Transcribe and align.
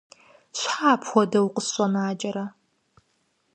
Щхьэ 0.57 0.87
апхуэдэкӀэ 0.95 1.45
укъысщӀэнакӀэрэ? 1.47 2.45